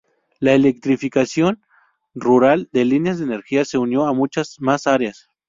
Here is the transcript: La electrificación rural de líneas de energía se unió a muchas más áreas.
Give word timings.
La 0.39 0.55
electrificación 0.55 1.61
rural 2.15 2.67
de 2.71 2.85
líneas 2.85 3.19
de 3.19 3.25
energía 3.25 3.65
se 3.65 3.77
unió 3.77 4.07
a 4.07 4.13
muchas 4.13 4.55
más 4.59 4.87
áreas. 4.87 5.29